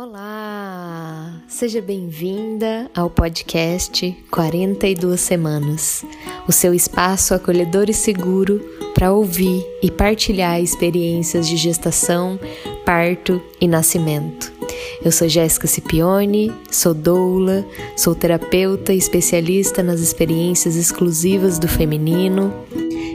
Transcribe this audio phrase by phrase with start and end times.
[0.00, 1.42] Olá!
[1.48, 6.04] Seja bem-vinda ao podcast 42 Semanas,
[6.46, 8.60] o seu espaço acolhedor e seguro
[8.94, 12.38] para ouvir e partilhar experiências de gestação,
[12.84, 14.52] parto e nascimento.
[15.04, 22.54] Eu sou Jéssica Cipione, sou doula, sou terapeuta e especialista nas experiências exclusivas do feminino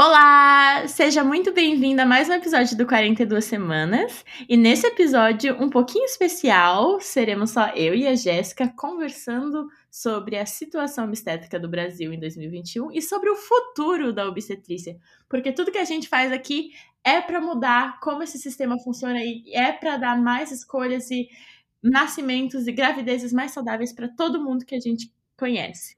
[0.00, 0.86] Olá!
[0.86, 4.24] Seja muito bem-vinda a mais um episódio do 42 Semanas.
[4.48, 10.46] E nesse episódio, um pouquinho especial, seremos só eu e a Jéssica conversando sobre a
[10.46, 14.96] situação obstétrica do Brasil em 2021 e sobre o futuro da obstetrícia.
[15.28, 16.70] Porque tudo que a gente faz aqui
[17.02, 21.28] é para mudar como esse sistema funciona e é para dar mais escolhas e
[21.82, 25.97] nascimentos e gravidezes mais saudáveis para todo mundo que a gente conhece.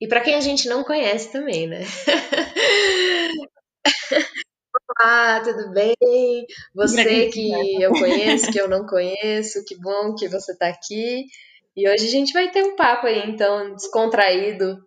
[0.00, 1.80] E para quem a gente não conhece também, né?
[4.98, 5.94] Olá, tudo bem?
[6.74, 11.26] Você que eu conheço, que eu não conheço, que bom que você está aqui.
[11.76, 14.78] E hoje a gente vai ter um papo aí, então, descontraído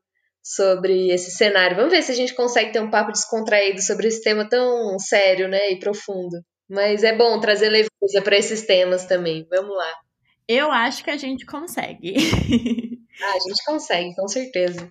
[0.42, 1.78] sobre esse cenário.
[1.78, 5.48] Vamos ver se a gente consegue ter um papo descontraído sobre esse tema tão sério,
[5.48, 6.44] né, e profundo.
[6.68, 9.46] Mas é bom trazer leveza para esses temas também.
[9.48, 9.94] Vamos lá.
[10.48, 12.16] Eu acho que a gente consegue.
[13.22, 14.90] ah, a gente consegue, com certeza.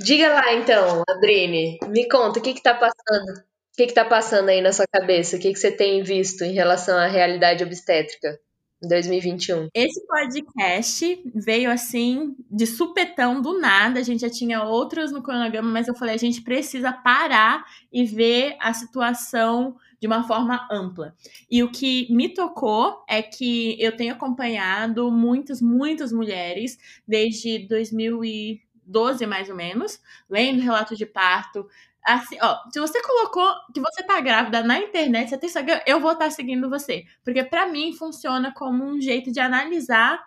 [0.00, 3.38] Diga lá então, Adrine, me conta o que está passando.
[3.38, 5.36] O que está passando aí na sua cabeça?
[5.36, 8.38] O que, que você tem visto em relação à realidade obstétrica
[8.82, 9.68] em 2021?
[9.74, 14.00] Esse podcast veio assim de supetão do nada.
[14.00, 18.04] A gente já tinha outros no cronograma, mas eu falei a gente precisa parar e
[18.04, 21.14] ver a situação de uma forma ampla.
[21.50, 26.78] E o que me tocou é que eu tenho acompanhado muitas, muitas mulheres
[27.08, 31.66] desde 2000 e 12 mais ou menos, lendo relato de parto.
[32.04, 36.00] Assim, ó, se você colocou que você tá grávida na internet, você tem Instagram, eu
[36.00, 37.04] vou estar tá seguindo você.
[37.24, 40.22] Porque para mim funciona como um jeito de analisar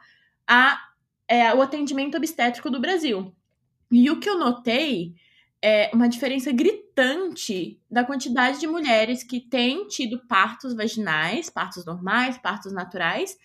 [0.47, 0.81] a,
[1.27, 3.33] é, o atendimento obstétrico do Brasil.
[3.91, 5.15] E o que eu notei
[5.61, 12.37] é uma diferença gritante da quantidade de mulheres que têm tido partos vaginais, partos normais,
[12.37, 13.37] partos naturais,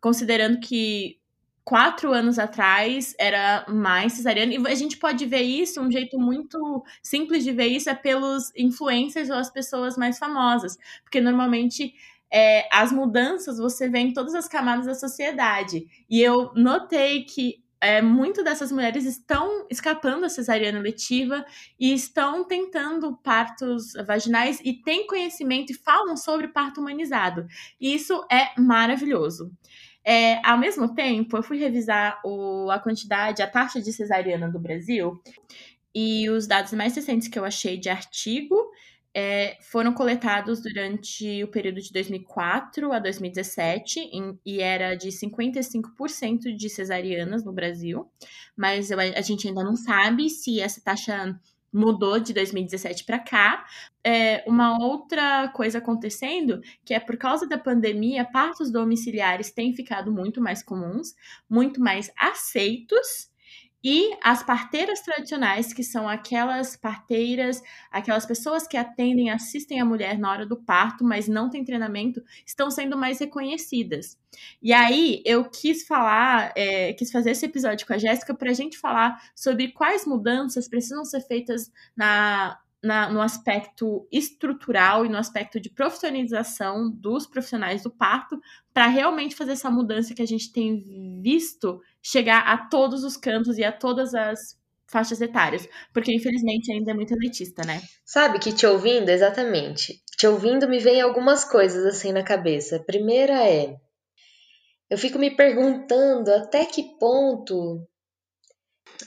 [0.00, 1.19] considerando que
[1.64, 4.52] quatro anos atrás era mais cesariana.
[4.54, 8.52] E a gente pode ver isso, um jeito muito simples de ver isso é pelos
[8.56, 10.76] influencers ou as pessoas mais famosas.
[11.02, 11.94] Porque normalmente
[12.32, 15.86] é, as mudanças você vê em todas as camadas da sociedade.
[16.08, 21.44] E eu notei que é, muito dessas mulheres estão escapando da cesariana letiva
[21.78, 27.46] e estão tentando partos vaginais e têm conhecimento e falam sobre parto humanizado.
[27.80, 29.50] E isso é maravilhoso.
[30.04, 34.58] É, ao mesmo tempo, eu fui revisar o, a quantidade, a taxa de cesariana do
[34.58, 35.20] Brasil,
[35.94, 38.56] e os dados mais recentes que eu achei de artigo
[39.12, 46.54] é, foram coletados durante o período de 2004 a 2017 em, e era de 55%
[46.56, 48.08] de cesarianas no Brasil,
[48.56, 51.38] mas eu, a gente ainda não sabe se essa taxa
[51.72, 53.64] mudou de 2017 para cá.
[54.04, 60.10] É, uma outra coisa acontecendo, que é por causa da pandemia, partos domiciliares têm ficado
[60.12, 61.14] muito mais comuns,
[61.48, 63.29] muito mais aceitos
[63.82, 70.18] e as parteiras tradicionais, que são aquelas parteiras, aquelas pessoas que atendem, assistem a mulher
[70.18, 74.18] na hora do parto, mas não têm treinamento, estão sendo mais reconhecidas.
[74.62, 78.54] E aí eu quis falar, é, quis fazer esse episódio com a Jéssica para a
[78.54, 85.18] gente falar sobre quais mudanças precisam ser feitas na na, no aspecto estrutural e no
[85.18, 88.40] aspecto de profissionalização dos profissionais do parto
[88.72, 93.58] para realmente fazer essa mudança que a gente tem visto chegar a todos os cantos
[93.58, 97.80] e a todas as faixas etárias, porque infelizmente ainda é muito elitista, né?
[98.04, 102.76] Sabe que te ouvindo, exatamente, te ouvindo me vem algumas coisas assim na cabeça.
[102.76, 103.76] A primeira é,
[104.88, 107.86] eu fico me perguntando até que ponto,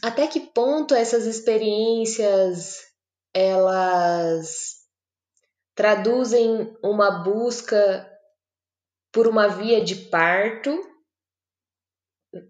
[0.02, 2.93] até que ponto essas experiências
[3.34, 4.84] elas
[5.76, 8.10] traduzem uma busca
[9.12, 10.72] por uma via de parto,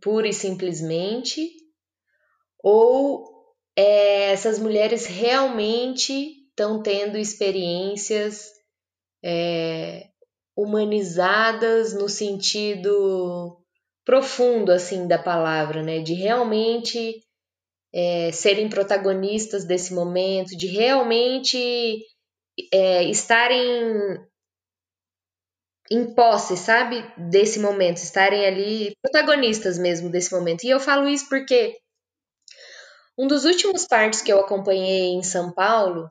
[0.02, 1.50] pura e simplesmente,
[2.60, 3.26] ou
[3.76, 8.50] é, essas mulheres realmente estão tendo experiências
[9.24, 10.10] é,
[10.56, 13.58] humanizadas no sentido
[14.06, 16.00] profundo assim da palavra, né?
[16.00, 17.22] De realmente
[17.94, 22.04] é, serem protagonistas desse momento, de realmente
[22.72, 24.20] é, estarem
[25.92, 30.64] em posse, sabe, desse momento, estarem ali protagonistas mesmo desse momento.
[30.64, 31.78] E eu falo isso porque
[33.18, 36.10] um dos últimos partos que eu acompanhei em São Paulo,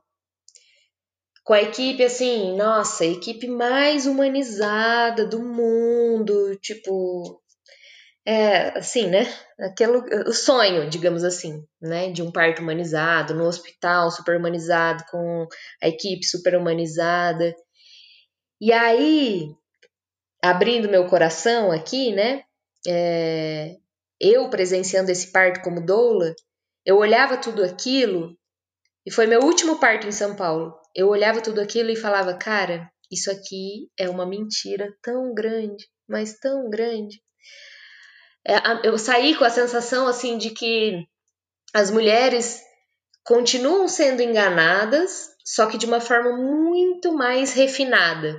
[1.42, 7.42] com a equipe assim, nossa, equipe mais humanizada do mundo, tipo,
[8.24, 9.26] é, assim, né?
[9.58, 12.10] Aquele, o sonho, digamos assim, né?
[12.10, 15.46] De um parto humanizado, no hospital super humanizado, com
[15.82, 17.54] a equipe super humanizada.
[18.60, 19.48] E aí,
[20.42, 22.44] abrindo meu coração aqui, né?
[22.86, 23.76] É,
[24.20, 26.34] eu presenciando esse parto como doula,
[26.86, 28.36] eu olhava tudo aquilo,
[29.04, 30.74] e foi meu último parto em São Paulo.
[30.94, 36.38] Eu olhava tudo aquilo e falava, cara, isso aqui é uma mentira tão grande, mas
[36.38, 37.20] tão grande.
[38.46, 38.56] É,
[38.88, 41.06] eu saí com a sensação assim de que
[41.74, 42.60] as mulheres
[43.24, 48.36] continuam sendo enganadas, só que de uma forma muito mais refinada.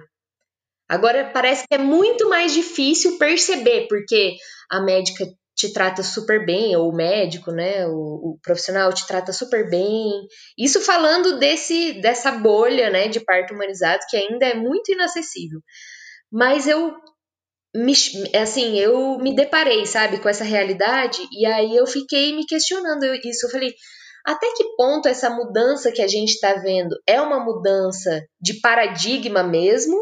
[0.89, 4.35] Agora parece que é muito mais difícil perceber, porque
[4.69, 9.31] a médica te trata super bem, ou o médico, né, o, o, profissional te trata
[9.31, 10.09] super bem.
[10.57, 15.61] Isso falando desse dessa bolha, né, de parto humanizado que ainda é muito inacessível.
[16.31, 16.94] Mas eu
[17.75, 17.93] me,
[18.35, 23.47] assim, eu me deparei, sabe, com essa realidade e aí eu fiquei me questionando isso.
[23.47, 23.73] Eu falei,
[24.25, 29.43] até que ponto essa mudança que a gente está vendo é uma mudança de paradigma
[29.43, 29.97] mesmo,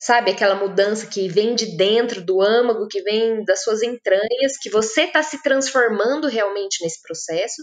[0.00, 0.32] sabe?
[0.32, 5.02] Aquela mudança que vem de dentro do âmago, que vem das suas entranhas, que você
[5.02, 7.62] está se transformando realmente nesse processo,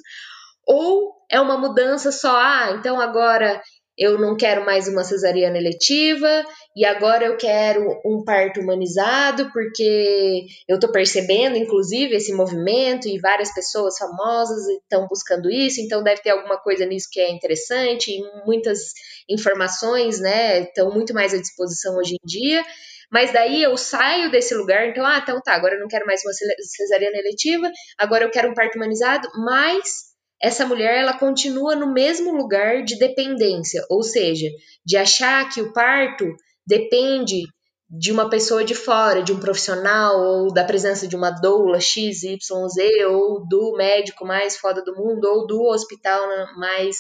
[0.66, 3.62] ou é uma mudança só, ah, então agora
[3.98, 6.46] eu não quero mais uma cesariana eletiva
[6.76, 13.20] e agora eu quero um parto humanizado, porque eu estou percebendo, inclusive, esse movimento e
[13.20, 18.12] várias pessoas famosas estão buscando isso, então deve ter alguma coisa nisso que é interessante,
[18.12, 18.94] e muitas
[19.28, 22.64] informações, né, estão muito mais à disposição hoje em dia.
[23.12, 26.22] Mas daí eu saio desse lugar, então, ah, então tá, agora eu não quero mais
[26.24, 30.10] uma cesariana eletiva, agora eu quero um parto humanizado, mas
[30.42, 34.48] essa mulher ela continua no mesmo lugar de dependência, ou seja,
[34.86, 36.26] de achar que o parto
[36.70, 37.44] depende
[37.90, 42.22] de uma pessoa de fora, de um profissional, ou da presença de uma doula X,
[42.22, 46.22] Y, Z, ou do médico mais foda do mundo, ou do hospital
[46.58, 46.98] mais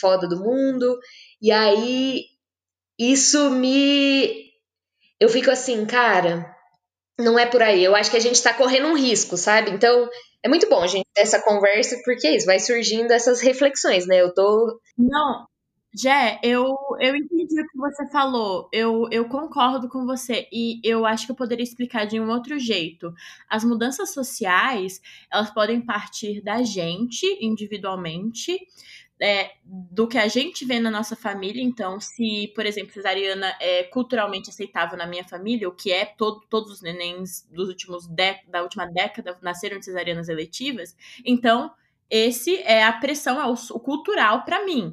[0.00, 0.96] foda do mundo.
[1.40, 2.22] E aí,
[2.96, 4.52] isso me.
[5.20, 6.54] Eu fico assim, cara,
[7.18, 7.82] não é por aí.
[7.82, 9.72] Eu acho que a gente tá correndo um risco, sabe?
[9.72, 10.08] Então,
[10.44, 14.20] é muito bom gente essa conversa, porque é isso, vai surgindo essas reflexões, né?
[14.20, 14.78] Eu tô.
[14.96, 15.46] Não,
[15.94, 21.04] Jé, eu, eu entendi o que você falou, eu, eu concordo com você e eu
[21.04, 23.12] acho que eu poderia explicar de um outro jeito.
[23.48, 28.58] As mudanças sociais, elas podem partir da gente individualmente,
[29.20, 31.62] é, do que a gente vê na nossa família.
[31.62, 36.40] Então, se, por exemplo, cesariana é culturalmente aceitável na minha família, o que é todo,
[36.48, 38.06] todos os nenéns dos últimos
[38.48, 41.70] da última década nasceram de cesarianas eletivas, então
[42.10, 44.92] esse é a pressão, é o, o cultural para mim.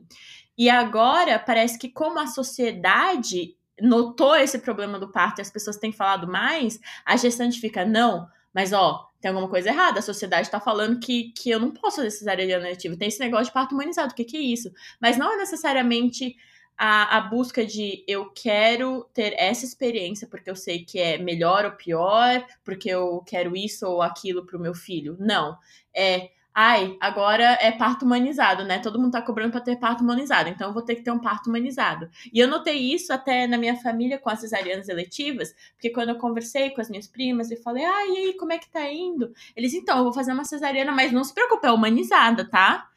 [0.59, 5.77] E agora parece que como a sociedade notou esse problema do parto e as pessoas
[5.77, 9.99] têm falado mais, a gestante fica não, mas ó, tem alguma coisa errada.
[9.99, 12.97] A sociedade está falando que, que eu não posso fazer cesariana eletiva.
[12.97, 14.11] Tem esse negócio de parto humanizado.
[14.11, 14.69] O que, que é isso?
[14.99, 16.35] Mas não é necessariamente
[16.77, 21.63] a, a busca de eu quero ter essa experiência porque eu sei que é melhor
[21.63, 25.15] ou pior, porque eu quero isso ou aquilo para o meu filho.
[25.19, 25.57] Não.
[25.95, 28.79] É ai, agora é parto humanizado, né?
[28.79, 31.17] Todo mundo tá cobrando para ter parto humanizado, então eu vou ter que ter um
[31.17, 32.09] parto humanizado.
[32.33, 36.17] E eu notei isso até na minha família com as cesarianas eletivas, porque quando eu
[36.17, 39.33] conversei com as minhas primas e falei, ai, e aí, como é que tá indo?
[39.55, 42.89] Eles, então, eu vou fazer uma cesariana, mas não se preocupe, é humanizada, tá?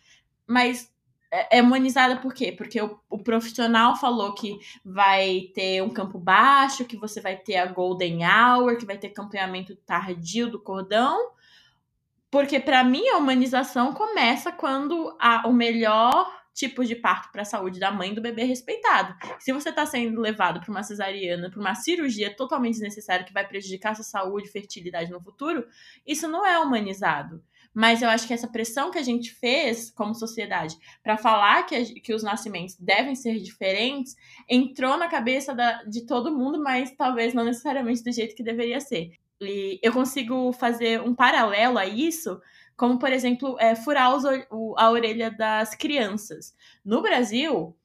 [0.44, 0.90] Mas
[1.30, 2.50] é, é humanizada por quê?
[2.50, 7.58] Porque o, o, profissional falou que vai ter um campo baixo, que você vai ter
[7.58, 11.30] a golden hour, que vai ter campeamento tardio do cordão,
[12.32, 17.44] porque para mim a humanização começa quando a, o melhor tipo de parto para a
[17.44, 19.14] saúde da mãe e do bebê é respeitado.
[19.38, 23.46] Se você está sendo levado para uma cesariana, para uma cirurgia totalmente desnecessária que vai
[23.46, 25.66] prejudicar sua saúde e fertilidade no futuro,
[26.06, 27.44] isso não é humanizado.
[27.74, 31.74] Mas eu acho que essa pressão que a gente fez como sociedade para falar que,
[31.74, 34.16] a, que os nascimentos devem ser diferentes
[34.48, 38.80] entrou na cabeça da, de todo mundo, mas talvez não necessariamente do jeito que deveria
[38.80, 39.12] ser.
[39.46, 42.40] E eu consigo fazer um paralelo a isso,
[42.76, 44.24] como, por exemplo, é, furar os,
[44.76, 46.54] a orelha das crianças.
[46.84, 47.76] No Brasil,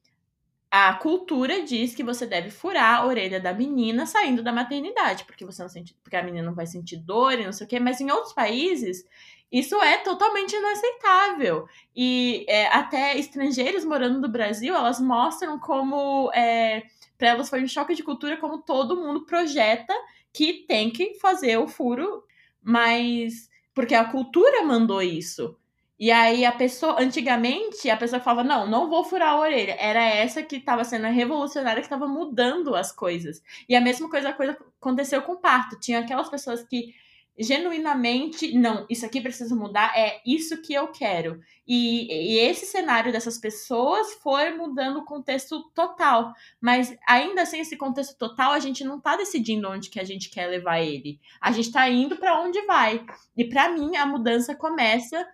[0.69, 5.45] a cultura diz que você deve furar a orelha da menina saindo da maternidade, porque
[5.45, 7.79] você não sente, porque a menina não vai sentir dor e não sei o quê,
[7.79, 9.05] mas em outros países
[9.51, 11.67] Isso é totalmente inaceitável.
[11.95, 16.31] E é, até estrangeiros morando no Brasil, elas mostram como.
[16.33, 16.83] É,
[17.17, 19.93] para elas foi um choque de cultura, como todo mundo projeta
[20.33, 22.23] que tem que fazer o furo,
[22.61, 23.49] mas.
[23.73, 25.57] Porque a cultura mandou isso.
[25.99, 29.75] E aí a pessoa, antigamente, a pessoa falava, não, não vou furar a orelha.
[29.79, 33.41] Era essa que estava sendo a revolucionária, que estava mudando as coisas.
[33.67, 35.79] E a mesma coisa, coisa aconteceu com o parto.
[35.79, 36.93] Tinha aquelas pessoas que
[37.39, 41.39] genuinamente, não, isso aqui precisa mudar, é isso que eu quero.
[41.67, 46.33] E, e, esse cenário dessas pessoas foi mudando o contexto total.
[46.59, 50.29] Mas ainda sem esse contexto total, a gente não está decidindo onde que a gente
[50.29, 51.19] quer levar ele.
[51.39, 53.05] A gente está indo para onde vai.
[53.35, 55.27] E para mim, a mudança começa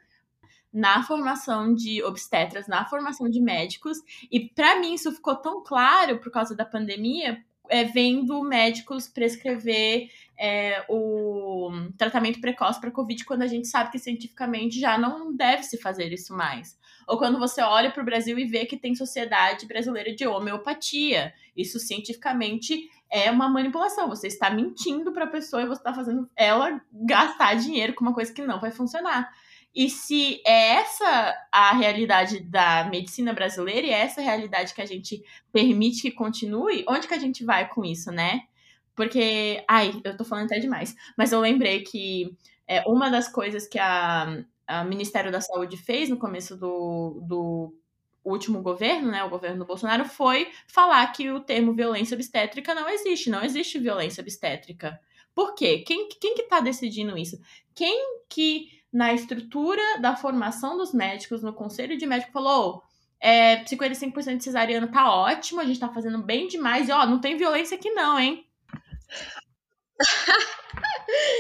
[0.74, 4.00] na formação de obstetras, na formação de médicos.
[4.32, 10.10] E para mim isso ficou tão claro por causa da pandemia, é, vendo médicos prescrever
[10.38, 15.64] é, o tratamento precoce para Covid quando a gente sabe que cientificamente já não deve
[15.64, 16.78] se fazer isso mais.
[17.08, 21.34] Ou quando você olha para o Brasil e vê que tem Sociedade Brasileira de Homeopatia.
[21.56, 24.08] Isso cientificamente é uma manipulação.
[24.10, 28.14] Você está mentindo para a pessoa e você está fazendo ela gastar dinheiro com uma
[28.14, 29.30] coisa que não vai funcionar.
[29.76, 34.82] E se é essa a realidade da medicina brasileira e é essa a realidade que
[34.82, 38.42] a gente permite que continue, onde que a gente vai com isso, né?
[38.96, 42.38] Porque, ai, eu tô falando até demais, mas eu lembrei que
[42.68, 47.74] é, uma das coisas que a, a Ministério da Saúde fez no começo do, do
[48.24, 52.88] último governo, né, o governo do Bolsonaro, foi falar que o termo violência obstétrica não
[52.88, 55.00] existe, não existe violência obstétrica.
[55.36, 55.80] Por quê?
[55.80, 57.40] Quem, quem que tá decidindo isso?
[57.74, 62.84] Quem que na estrutura da formação dos médicos, no conselho de médico, falou:
[63.20, 67.20] é, 55% de cesariana tá ótimo, a gente tá fazendo bem demais, e ó, não
[67.20, 68.46] tem violência aqui não, hein?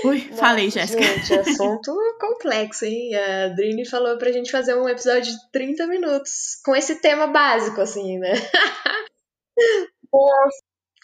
[0.05, 1.01] Ui, Não, falei, Jéssica.
[1.01, 3.15] Gente, assunto complexo, hein?
[3.15, 7.81] A Drini falou pra gente fazer um episódio de 30 minutos com esse tema básico,
[7.81, 8.33] assim, né?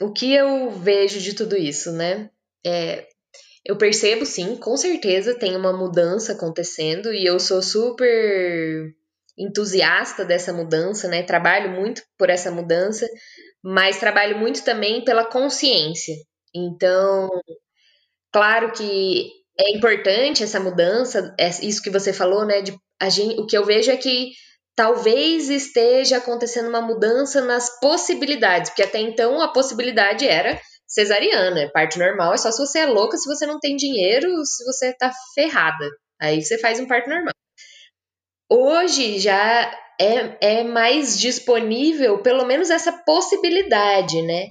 [0.01, 2.29] o que eu vejo de tudo isso, né?
[2.65, 3.08] É,
[3.69, 8.91] eu percebo sim, com certeza tem uma mudança acontecendo e eu sou super
[9.37, 11.21] entusiasta dessa mudança, né?
[11.21, 13.07] Trabalho muito por essa mudança,
[13.63, 16.15] mas trabalho muito também pela consciência.
[16.51, 17.29] Então,
[18.33, 22.63] claro que é importante essa mudança, é isso que você falou, né?
[22.63, 22.75] De,
[23.11, 24.31] gente, o que eu vejo é que
[24.75, 30.59] talvez esteja acontecendo uma mudança nas possibilidades, porque até então a possibilidade era
[30.89, 34.43] cesariana, é parto normal, é só se você é louca, se você não tem dinheiro,
[34.43, 35.87] se você tá ferrada.
[36.19, 37.33] Aí você faz um parto normal.
[38.51, 44.47] Hoje já é, é mais disponível, pelo menos essa possibilidade, né?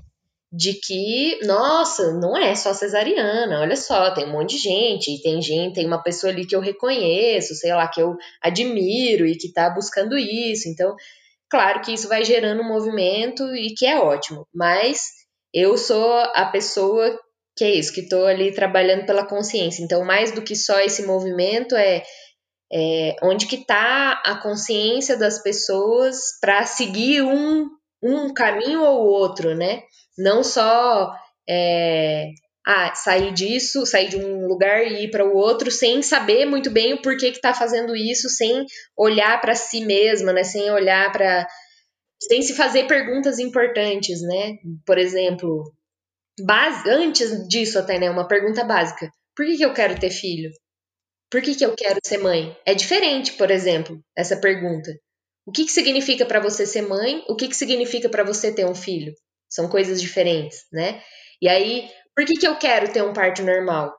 [0.50, 5.42] De que, nossa, não é só cesariana, olha só, tem um monte de gente, tem
[5.42, 9.52] gente, tem uma pessoa ali que eu reconheço, sei lá, que eu admiro e que
[9.52, 10.68] tá buscando isso.
[10.68, 10.94] Então,
[11.50, 15.17] claro que isso vai gerando um movimento e que é ótimo, mas
[15.52, 17.18] eu sou a pessoa
[17.58, 19.82] que é isso, que estou ali trabalhando pela consciência.
[19.82, 22.04] Então, mais do que só esse movimento, é,
[22.72, 27.68] é onde que está a consciência das pessoas para seguir um,
[28.00, 29.82] um caminho ou outro, né?
[30.16, 31.12] Não só
[31.48, 32.28] é,
[32.64, 36.70] ah, sair disso, sair de um lugar e ir para o outro sem saber muito
[36.70, 38.64] bem o porquê que está fazendo isso, sem
[38.96, 40.44] olhar para si mesma, né?
[40.44, 41.44] Sem olhar para
[42.20, 44.58] sem se fazer perguntas importantes, né?
[44.84, 45.72] Por exemplo,
[46.40, 48.10] base, antes disso até, né?
[48.10, 49.10] Uma pergunta básica.
[49.36, 50.50] Por que, que eu quero ter filho?
[51.30, 52.56] Por que, que eu quero ser mãe?
[52.64, 54.90] É diferente, por exemplo, essa pergunta.
[55.46, 57.24] O que, que significa para você ser mãe?
[57.28, 59.12] O que, que significa para você ter um filho?
[59.48, 61.02] São coisas diferentes, né?
[61.40, 63.94] E aí, por que, que eu quero ter um parto normal?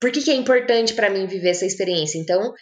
[0.00, 2.18] Por que, que é importante para mim viver essa experiência?
[2.18, 2.52] Então,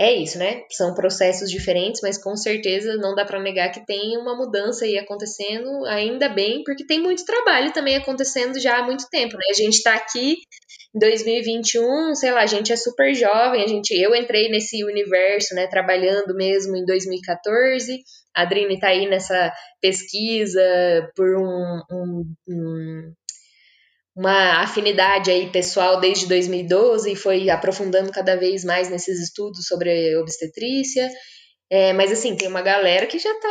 [0.00, 0.62] é isso, né?
[0.70, 4.96] São processos diferentes, mas com certeza não dá para negar que tem uma mudança aí
[4.96, 9.44] acontecendo, ainda bem, porque tem muito trabalho também acontecendo já há muito tempo, né?
[9.50, 10.36] A gente está aqui
[10.94, 15.54] em 2021, sei lá, a gente é super jovem, a gente, eu entrei nesse universo,
[15.54, 18.00] né, trabalhando mesmo em 2014.
[18.34, 19.52] A Adrine está aí nessa
[19.82, 20.62] pesquisa
[21.14, 23.12] por um, um, um
[24.20, 30.14] uma afinidade aí pessoal desde 2012 e foi aprofundando cada vez mais nesses estudos sobre
[30.16, 31.10] obstetrícia.
[31.70, 33.48] É, mas assim, tem uma galera que já está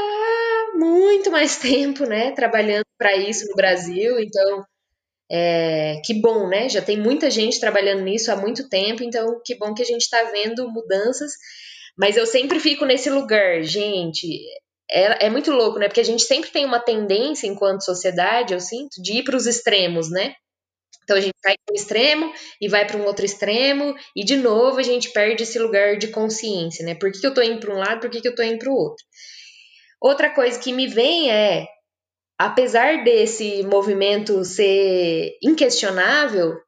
[0.75, 4.63] muito mais tempo, né, trabalhando para isso no Brasil, então
[5.31, 6.69] é, que bom, né?
[6.69, 10.01] Já tem muita gente trabalhando nisso há muito tempo, então que bom que a gente
[10.01, 11.31] está vendo mudanças.
[11.97, 14.27] Mas eu sempre fico nesse lugar, gente.
[14.91, 15.87] É, é muito louco, né?
[15.87, 19.47] Porque a gente sempre tem uma tendência, enquanto sociedade, eu sinto, de ir para os
[19.47, 20.33] extremos, né?
[21.09, 24.37] Então a gente sai para um extremo e vai para um outro extremo, e de
[24.37, 26.93] novo a gente perde esse lugar de consciência, né?
[26.93, 28.59] Por que, que eu tô indo para um lado, por que, que eu tô indo
[28.59, 29.03] para o outro?
[29.99, 31.65] Outra coisa que me vem é,
[32.37, 36.59] apesar desse movimento ser inquestionável,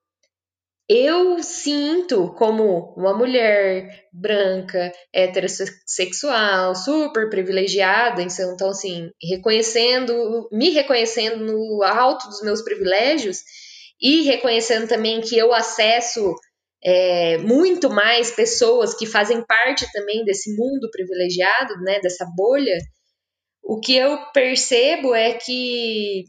[0.89, 11.83] eu sinto como uma mulher branca, heterossexual, super privilegiada, então assim, reconhecendo, me reconhecendo no
[11.83, 13.43] alto dos meus privilégios
[14.01, 16.34] e reconhecendo também que eu acesso
[16.84, 22.77] é, muito mais pessoas que fazem parte também desse mundo privilegiado, né, dessa bolha,
[23.63, 26.25] o que eu percebo é que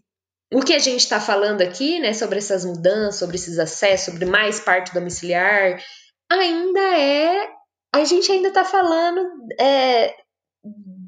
[0.52, 4.26] o que a gente está falando aqui, né, sobre essas mudanças, sobre esses acessos, sobre
[4.26, 5.83] mais parte domiciliar,
[6.31, 7.49] ainda é.
[7.95, 9.21] A gente ainda está falando
[9.59, 10.14] é,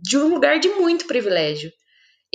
[0.02, 1.71] de um lugar de muito privilégio.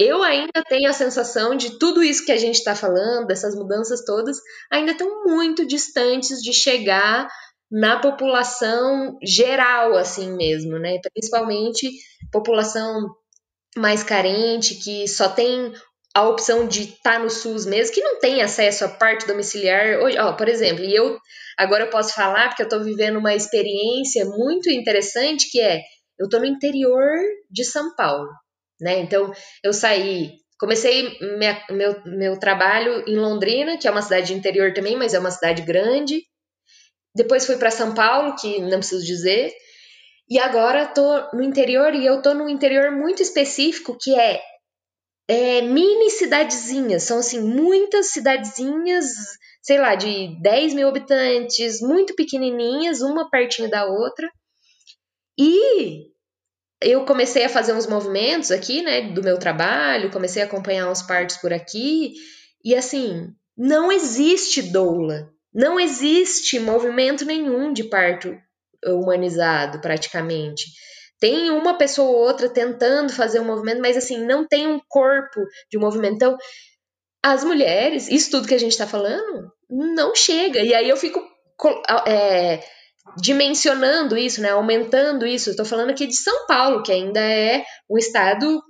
[0.02, 4.06] Eu ainda tenho a sensação de tudo isso que a gente está falando, dessas mudanças
[4.06, 4.38] todas,
[4.72, 7.28] ainda estão muito distantes de chegar
[7.70, 11.00] na população geral, assim mesmo, né?
[11.14, 11.92] Principalmente
[12.32, 13.10] população
[13.76, 15.74] mais carente, que só tem
[16.16, 20.00] a opção de estar tá no SUS mesmo, que não tem acesso à parte domiciliar.
[20.00, 21.20] Hoje, ó, por exemplo, e eu
[21.58, 25.82] agora eu posso falar porque eu estou vivendo uma experiência muito interessante que é
[26.18, 27.18] eu estou no interior
[27.52, 28.30] de São Paulo,
[28.80, 29.00] né?
[29.00, 29.32] Então
[29.64, 34.74] eu saí, comecei minha, meu, meu trabalho em Londrina, que é uma cidade de interior
[34.74, 36.22] também, mas é uma cidade grande.
[37.16, 39.52] Depois fui para São Paulo, que não preciso dizer.
[40.30, 44.40] E agora tô no interior e eu tô num interior muito específico que é
[45.30, 49.06] é, mini cidadezinhas, são assim, muitas cidadezinhas,
[49.62, 54.28] sei lá, de 10 mil habitantes, muito pequenininhas, uma pertinho da outra.
[55.38, 56.08] E
[56.82, 61.02] eu comecei a fazer uns movimentos aqui, né, do meu trabalho, comecei a acompanhar uns
[61.02, 62.14] partos por aqui,
[62.64, 68.36] e assim, não existe doula, não existe movimento nenhum de parto
[68.86, 70.66] humanizado, praticamente.
[71.20, 75.42] Tem uma pessoa ou outra tentando fazer um movimento, mas assim, não tem um corpo
[75.70, 76.16] de movimento.
[76.16, 76.38] Então,
[77.22, 80.62] as mulheres, isso tudo que a gente está falando, não chega.
[80.62, 81.22] E aí eu fico
[82.08, 82.64] é,
[83.18, 84.50] dimensionando isso, né?
[84.50, 85.50] Aumentando isso.
[85.50, 88.62] Estou falando aqui de São Paulo, que ainda é um estado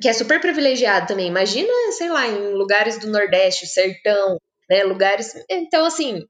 [0.00, 1.28] que é super privilegiado também.
[1.28, 4.82] Imagina, sei lá, em lugares do Nordeste, sertão, né?
[4.84, 5.32] Lugares.
[5.50, 6.24] Então, assim,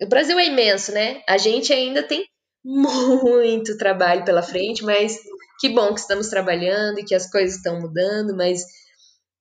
[0.00, 1.22] o Brasil é imenso, né?
[1.28, 2.24] A gente ainda tem
[2.64, 5.18] muito trabalho pela frente, mas
[5.60, 8.62] que bom que estamos trabalhando e que as coisas estão mudando, mas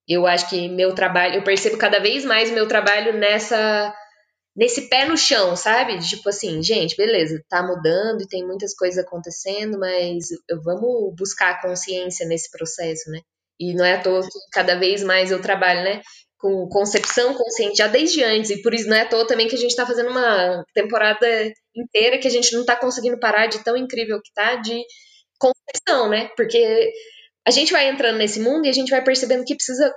[0.07, 3.93] eu acho que meu trabalho, eu percebo cada vez mais meu trabalho nessa
[4.57, 5.99] nesse pé no chão, sabe?
[5.99, 10.29] Tipo assim, gente, beleza, tá mudando e tem muitas coisas acontecendo, mas
[10.63, 13.21] vamos buscar consciência nesse processo, né?
[13.59, 16.01] E não é à toa que cada vez mais eu trabalho, né?
[16.39, 19.55] com concepção consciente já desde antes, e por isso não é à toa também que
[19.55, 21.27] a gente está fazendo uma temporada
[21.75, 24.79] inteira que a gente não está conseguindo parar de tão incrível que tá de
[25.39, 26.29] concepção, né?
[26.35, 26.91] Porque
[27.45, 29.91] a gente vai entrando nesse mundo e a gente vai percebendo que precisa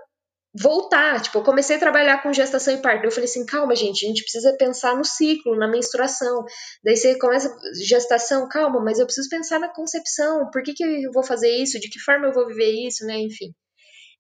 [0.55, 1.21] voltar.
[1.23, 3.05] Tipo, eu comecei a trabalhar com gestação e parto.
[3.05, 6.45] Eu falei assim, calma, gente, a gente precisa pensar no ciclo, na menstruação.
[6.85, 10.51] Daí você começa gestação, calma, mas eu preciso pensar na concepção.
[10.51, 11.79] Por que, que eu vou fazer isso?
[11.79, 13.19] De que forma eu vou viver isso, né?
[13.19, 13.53] Enfim.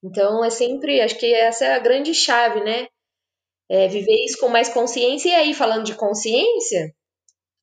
[0.03, 2.87] Então, é sempre, acho que essa é a grande chave, né?
[3.69, 5.29] É viver isso com mais consciência.
[5.29, 6.93] E aí, falando de consciência,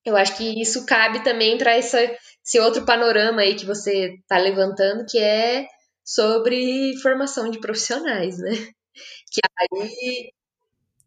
[0.05, 5.05] eu acho que isso cabe também para esse outro panorama aí que você está levantando,
[5.05, 5.67] que é
[6.07, 8.51] sobre formação de profissionais, né?
[9.29, 10.31] Que aí.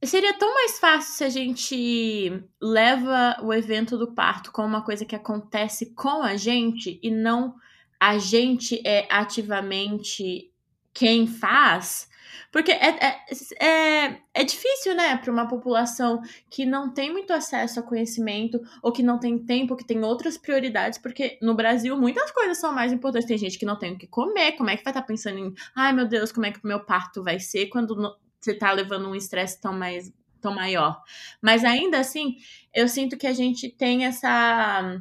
[0.04, 5.04] Seria tão mais fácil se a gente leva o evento do parto como uma coisa
[5.04, 7.54] que acontece com a gente e não
[7.98, 10.52] a gente é ativamente
[10.94, 12.08] quem faz,
[12.50, 17.80] porque é, é, é, é difícil, né, para uma população que não tem muito acesso
[17.80, 22.30] a conhecimento, ou que não tem tempo, que tem outras prioridades, porque no Brasil muitas
[22.30, 23.28] coisas são mais importantes.
[23.28, 25.38] Tem gente que não tem o que comer, como é que vai estar tá pensando
[25.38, 28.72] em, ai meu Deus, como é que o meu parto vai ser quando você está
[28.72, 31.02] levando um estresse tão mais tão maior.
[31.40, 32.36] Mas ainda assim,
[32.74, 34.98] eu sinto que a gente tem essa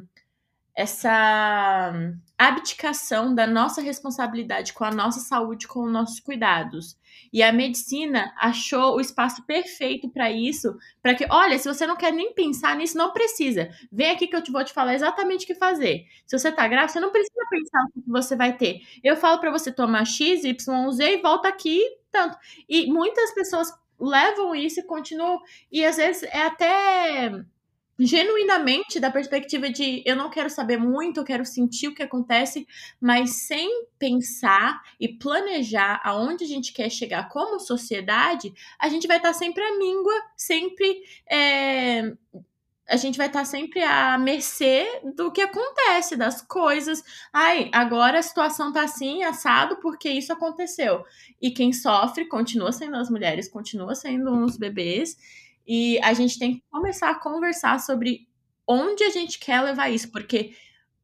[0.74, 1.92] essa
[2.38, 6.98] abdicação da nossa responsabilidade com a nossa saúde, com os nossos cuidados.
[7.32, 11.96] E a medicina achou o espaço perfeito para isso, para que, olha, se você não
[11.96, 13.68] quer nem pensar nisso, não precisa.
[13.92, 16.04] Vem aqui que eu te vou te falar exatamente o que fazer.
[16.26, 18.80] Se você tá grávida, você não precisa pensar o que você vai ter.
[19.02, 21.80] Eu falo para você tomar X, Y, Z e volta aqui,
[22.10, 22.36] tanto.
[22.68, 27.30] E muitas pessoas levam isso e continuam, e às vezes é até
[28.06, 32.66] genuinamente da perspectiva de eu não quero saber muito, eu quero sentir o que acontece,
[33.00, 39.18] mas sem pensar e planejar aonde a gente quer chegar como sociedade, a gente vai
[39.18, 42.12] estar sempre à míngua, sempre é,
[42.90, 44.84] a gente vai estar sempre à mercê
[45.14, 47.04] do que acontece, das coisas.
[47.32, 51.04] Ai, agora a situação tá assim, assado, porque isso aconteceu.
[51.40, 55.16] E quem sofre continua sendo as mulheres, continua sendo os bebês.
[55.72, 58.26] E a gente tem que começar a conversar sobre
[58.66, 60.52] onde a gente quer levar isso, porque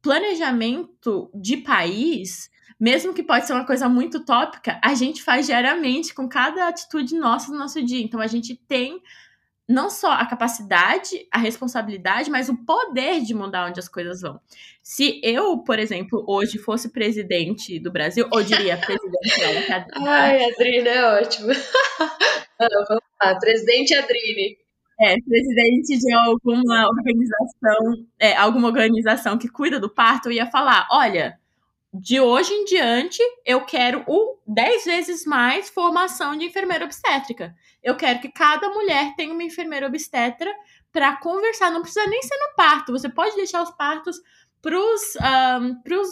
[0.01, 6.13] planejamento de país, mesmo que pode ser uma coisa muito tópica, a gente faz diariamente
[6.13, 8.03] com cada atitude nossa no nosso dia.
[8.03, 9.01] Então a gente tem
[9.65, 14.37] não só a capacidade, a responsabilidade, mas o poder de mudar onde as coisas vão.
[14.83, 20.89] Se eu, por exemplo, hoje fosse presidente do Brasil, ou diria presidente da Ai, Adrina,
[20.89, 21.53] é ótimo.
[23.21, 24.57] lá, presidente Adrine.
[24.99, 31.37] É, presidente de alguma organização, é, alguma organização que cuida do parto, ia falar: olha,
[31.93, 37.55] de hoje em diante, eu quero o 10 vezes mais formação de enfermeira obstétrica.
[37.83, 40.53] Eu quero que cada mulher tenha uma enfermeira obstetra
[40.91, 41.71] para conversar.
[41.71, 44.19] Não precisa nem ser no parto, você pode deixar os partos
[44.61, 45.15] para os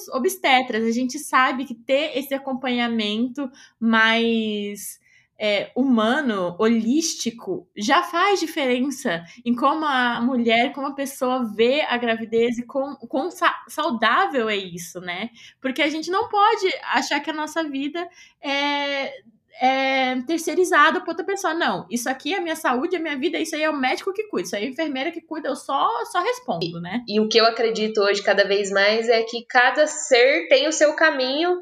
[0.08, 0.84] um, obstetras.
[0.84, 5.00] A gente sabe que ter esse acompanhamento mais
[5.38, 11.98] é, humano, holístico, já faz diferença em como a mulher, como a pessoa vê a
[11.98, 13.30] gravidez e quão, quão
[13.68, 15.30] saudável é isso, né?
[15.62, 18.08] Porque a gente não pode achar que a nossa vida
[18.42, 19.12] é,
[19.60, 21.54] é terceirizada para outra pessoa.
[21.54, 23.76] Não, isso aqui é a minha saúde, é a minha vida, isso aí é o
[23.76, 27.04] médico que cuida, isso aí é a enfermeira que cuida, eu só, só respondo, né?
[27.08, 30.68] E, e o que eu acredito hoje cada vez mais é que cada ser tem
[30.68, 31.60] o seu caminho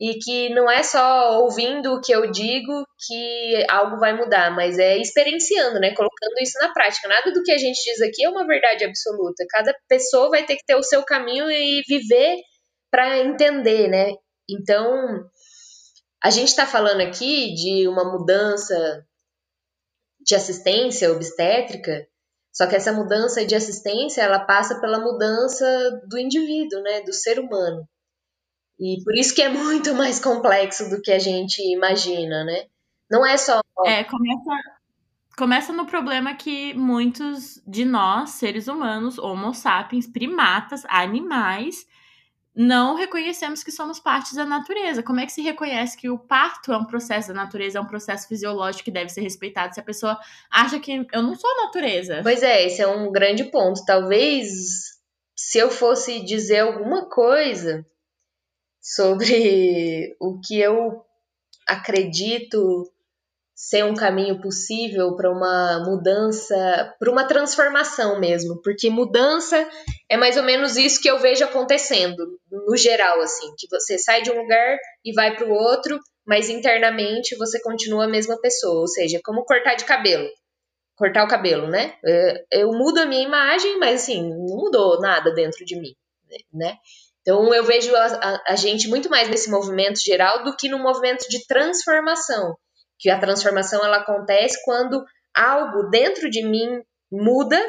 [0.00, 4.78] e que não é só ouvindo o que eu digo que algo vai mudar, mas
[4.78, 5.94] é experienciando, né?
[5.94, 7.06] Colocando isso na prática.
[7.06, 9.44] Nada do que a gente diz aqui é uma verdade absoluta.
[9.50, 12.36] Cada pessoa vai ter que ter o seu caminho e viver
[12.90, 14.14] para entender, né?
[14.48, 15.22] Então,
[16.22, 19.04] a gente está falando aqui de uma mudança
[20.18, 22.06] de assistência obstétrica,
[22.52, 25.66] só que essa mudança de assistência ela passa pela mudança
[26.08, 27.02] do indivíduo, né?
[27.02, 27.86] Do ser humano.
[28.80, 32.64] E por isso que é muito mais complexo do que a gente imagina, né?
[33.10, 33.60] Não é só.
[33.84, 34.50] É, começa,
[35.36, 41.86] começa no problema que muitos de nós, seres humanos, homo sapiens, primatas, animais,
[42.56, 45.02] não reconhecemos que somos parte da natureza.
[45.02, 47.86] Como é que se reconhece que o parto é um processo da natureza, é um
[47.86, 50.18] processo fisiológico que deve ser respeitado se a pessoa
[50.50, 52.20] acha que eu não sou natureza?
[52.22, 53.84] Pois é, esse é um grande ponto.
[53.84, 54.48] Talvez
[55.36, 57.84] se eu fosse dizer alguma coisa
[58.80, 61.04] sobre o que eu
[61.66, 62.90] acredito
[63.54, 69.68] ser um caminho possível para uma mudança, para uma transformação mesmo, porque mudança
[70.08, 74.22] é mais ou menos isso que eu vejo acontecendo no geral, assim, que você sai
[74.22, 78.80] de um lugar e vai para o outro, mas internamente você continua a mesma pessoa,
[78.80, 80.26] ou seja, como cortar de cabelo,
[80.96, 81.94] cortar o cabelo, né?
[82.02, 85.94] É, eu mudo a minha imagem, mas assim, não mudou nada dentro de mim,
[86.50, 86.78] né?
[87.22, 90.78] Então eu vejo a, a, a, gente muito mais nesse movimento geral do que no
[90.78, 92.56] movimento de transformação,
[92.98, 95.04] que a transformação ela acontece quando
[95.34, 97.60] algo dentro de mim muda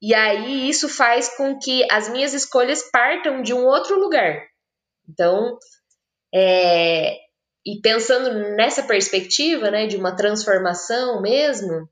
[0.00, 4.42] e aí isso faz com que as minhas escolhas partam de um outro lugar.
[5.08, 5.58] Então,
[6.34, 7.16] é,
[7.64, 11.88] e pensando nessa perspectiva, né, de uma transformação mesmo,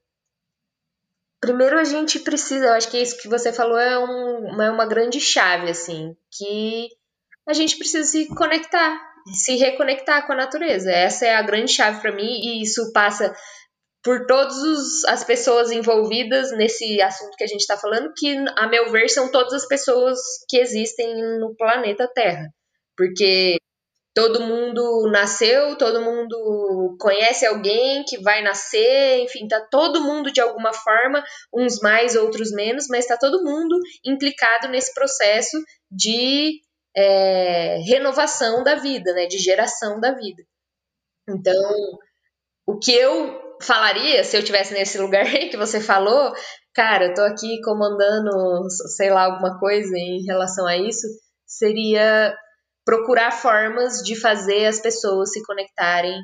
[1.40, 4.86] primeiro a gente precisa, eu acho que isso que você falou é, um, é uma
[4.86, 6.88] grande chave, assim, que
[7.46, 9.00] a gente precisa se conectar,
[9.34, 10.90] se reconectar com a natureza.
[10.90, 13.34] Essa é a grande chave para mim e isso passa
[14.02, 18.90] por todas as pessoas envolvidas nesse assunto que a gente está falando, que, a meu
[18.90, 22.48] ver, são todas as pessoas que existem no planeta Terra.
[22.96, 23.58] Porque
[24.14, 30.40] todo mundo nasceu, todo mundo conhece alguém que vai nascer, enfim, tá todo mundo de
[30.40, 31.24] alguma forma,
[31.54, 35.56] uns mais, outros menos, mas tá todo mundo implicado nesse processo
[35.90, 36.60] de
[36.96, 40.42] é, renovação da vida, né, de geração da vida.
[41.28, 41.54] Então,
[42.66, 46.32] o que eu falaria se eu tivesse nesse lugar que você falou,
[46.74, 51.06] cara, eu tô aqui comandando, sei lá, alguma coisa em relação a isso,
[51.46, 52.36] seria
[52.84, 56.14] procurar formas de fazer as pessoas se conectarem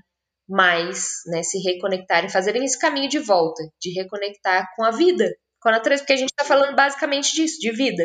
[0.49, 5.69] mais, né, se reconectarem, fazerem esse caminho de volta, de reconectar com a vida, com
[5.69, 8.05] a natureza, porque a gente está falando basicamente disso, de vida.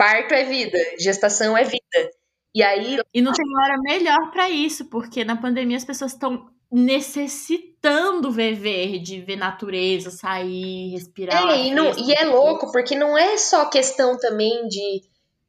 [0.00, 2.10] Parto é vida, gestação é vida.
[2.54, 2.98] E aí.
[3.12, 8.54] E não tem hora melhor para isso, porque na pandemia as pessoas estão necessitando ver
[8.54, 11.50] verde, ver natureza, sair, respirar.
[11.50, 15.02] É, e, não, e é louco, porque não é só questão também de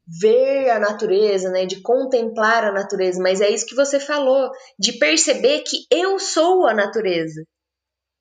[0.05, 4.99] ver a natureza, né, de contemplar a natureza, mas é isso que você falou, de
[4.99, 7.41] perceber que eu sou a natureza.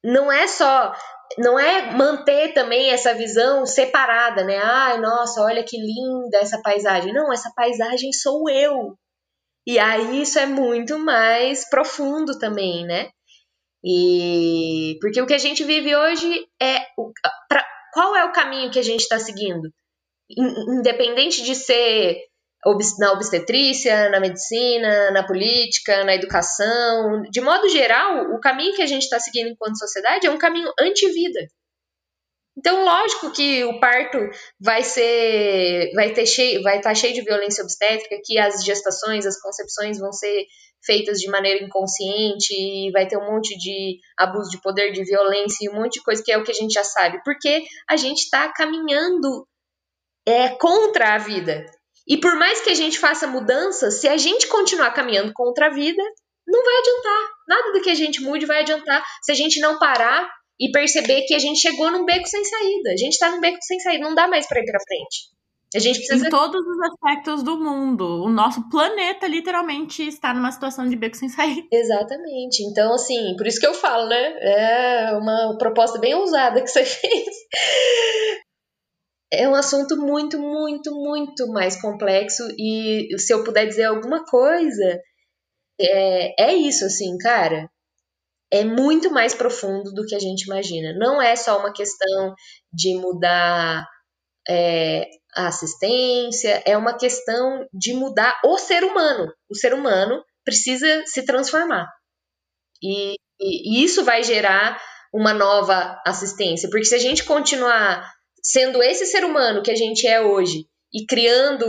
[0.04, 0.94] Não é só,
[1.38, 4.58] não é manter também essa visão separada, né?
[4.58, 7.12] Ai, nossa, olha que linda essa paisagem.
[7.12, 8.96] Não, essa paisagem sou eu.
[9.66, 13.10] E aí isso é muito mais profundo também, né?
[13.84, 17.12] E porque o que a gente vive hoje é o,
[17.48, 19.70] pra, qual é o caminho que a gente está seguindo?
[20.36, 22.16] independente de ser
[22.98, 28.86] na obstetrícia, na medicina, na política, na educação, de modo geral, o caminho que a
[28.86, 31.40] gente está seguindo enquanto sociedade é um caminho anti-vida.
[32.58, 34.18] Então, lógico que o parto
[34.60, 39.24] vai ser, vai ter cheio, vai estar tá cheio de violência obstétrica, que as gestações,
[39.24, 40.44] as concepções vão ser
[40.84, 45.64] feitas de maneira inconsciente, e vai ter um monte de abuso de poder, de violência
[45.64, 47.96] e um monte de coisa que é o que a gente já sabe, porque a
[47.96, 49.46] gente está caminhando
[50.26, 51.64] é, contra a vida.
[52.06, 55.70] E por mais que a gente faça mudanças, se a gente continuar caminhando contra a
[55.70, 56.02] vida,
[56.46, 57.28] não vai adiantar.
[57.48, 61.22] Nada do que a gente mude vai adiantar se a gente não parar e perceber
[61.22, 62.90] que a gente chegou num beco sem saída.
[62.92, 65.30] A gente tá num beco sem saída, não dá mais para ir para frente.
[65.74, 66.26] A gente precisa.
[66.26, 68.24] Em todos os aspectos do mundo.
[68.24, 71.66] O nosso planeta, literalmente, está numa situação de beco sem saída.
[71.72, 72.64] Exatamente.
[72.64, 74.34] Então, assim, por isso que eu falo, né?
[74.40, 77.26] É uma proposta bem ousada que você fez
[79.32, 85.00] é um assunto muito, muito, muito mais complexo e se eu puder dizer alguma coisa,
[85.80, 87.70] é, é isso, assim, cara.
[88.52, 90.92] É muito mais profundo do que a gente imagina.
[90.98, 92.34] Não é só uma questão
[92.72, 93.86] de mudar
[94.48, 99.32] é, a assistência, é uma questão de mudar o ser humano.
[99.48, 101.86] O ser humano precisa se transformar.
[102.82, 106.68] E, e, e isso vai gerar uma nova assistência.
[106.68, 111.06] Porque se a gente continuar sendo esse ser humano que a gente é hoje e
[111.06, 111.66] criando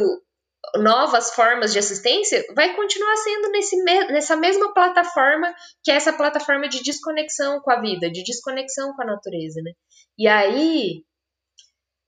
[0.75, 5.53] novas formas de assistência, vai continuar sendo nesse, nessa mesma plataforma
[5.84, 9.71] que é essa plataforma de desconexão com a vida, de desconexão com a natureza, né?
[10.17, 11.03] E aí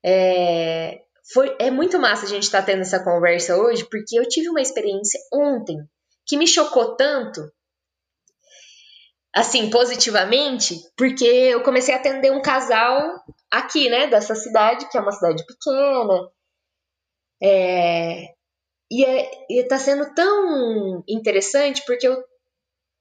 [0.06, 1.02] é,
[1.34, 4.49] foi, é muito massa a gente estar tá tendo essa conversa hoje, porque eu tive
[4.49, 5.78] uma experiência ontem
[6.26, 7.41] que me chocou tanto
[9.36, 13.19] assim, positivamente, porque eu comecei a atender um casal
[13.54, 16.28] aqui, né, dessa cidade, que é uma cidade pequena.
[17.42, 18.34] É,
[18.92, 22.24] e, é, tá sendo tão interessante porque eu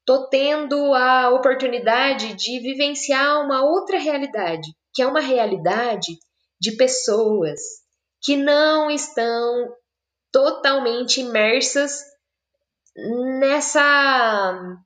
[0.04, 6.18] tô tendo a oportunidade de vivenciar uma outra realidade, que é uma realidade
[6.60, 7.60] de pessoas
[8.20, 9.74] que não estão
[10.30, 12.02] totalmente imersas
[13.38, 14.76] nessa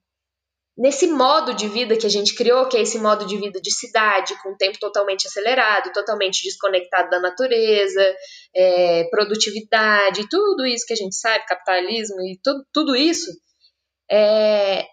[0.77, 3.73] nesse modo de vida que a gente criou, que é esse modo de vida de
[3.73, 8.15] cidade, com o tempo totalmente acelerado, totalmente desconectado da natureza,
[8.55, 13.31] é, produtividade, tudo isso que a gente sabe, capitalismo e tudo, tudo isso,
[14.11, 14.85] é,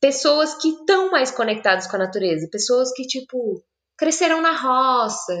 [0.00, 3.64] pessoas que estão mais conectadas com a natureza, pessoas que, tipo,
[3.96, 5.34] cresceram na roça,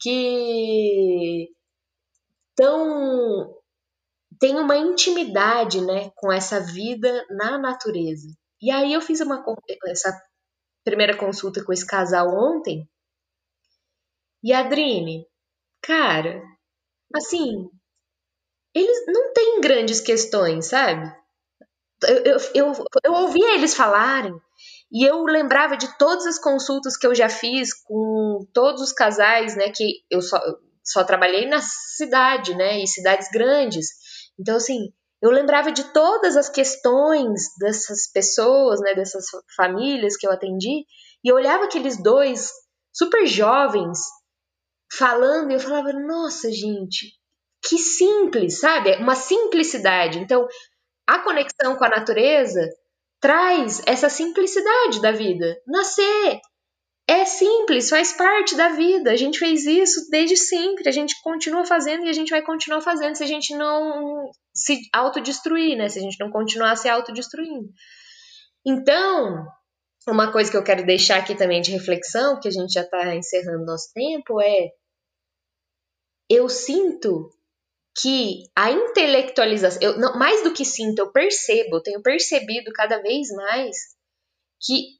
[0.00, 1.48] que
[2.56, 3.54] tão
[4.40, 8.28] tem uma intimidade, né, com essa vida na natureza.
[8.60, 9.44] E aí eu fiz uma
[9.86, 10.10] essa
[10.84, 12.88] primeira consulta com esse casal ontem.
[14.42, 15.26] E a Adrine,
[15.82, 16.42] cara,
[17.14, 17.70] assim,
[18.74, 21.10] eles não têm grandes questões, sabe?
[22.02, 24.38] Eu, eu, eu, eu ouvia eles falarem
[24.92, 29.56] e eu lembrava de todas as consultas que eu já fiz com todos os casais,
[29.56, 29.72] né?
[29.74, 30.38] Que eu só,
[30.84, 32.78] só trabalhei na cidade, né?
[32.78, 33.88] E cidades grandes.
[34.38, 34.92] Então, assim,
[35.24, 39.24] eu lembrava de todas as questões dessas pessoas, né, dessas
[39.56, 40.84] famílias que eu atendi,
[41.24, 42.52] e eu olhava aqueles dois
[42.92, 44.00] super jovens
[44.92, 47.10] falando e eu falava, nossa, gente,
[47.66, 48.96] que simples, sabe?
[48.96, 50.18] Uma simplicidade.
[50.18, 50.46] Então,
[51.06, 52.60] a conexão com a natureza
[53.18, 55.56] traz essa simplicidade da vida.
[55.66, 56.38] Nascer,
[57.08, 59.10] é simples, faz parte da vida.
[59.10, 62.82] A gente fez isso desde sempre, a gente continua fazendo e a gente vai continuar
[62.82, 65.88] fazendo se a gente não se autodestruir, né?
[65.88, 67.68] Se a gente não continuar se autodestruindo.
[68.64, 69.46] Então,
[70.08, 73.14] uma coisa que eu quero deixar aqui também de reflexão, que a gente já está
[73.14, 74.70] encerrando nosso tempo, é
[76.30, 77.30] eu sinto
[77.96, 83.00] que a intelectualização, eu, não, mais do que sinto, eu percebo, eu tenho percebido cada
[83.00, 83.76] vez mais
[84.60, 84.98] que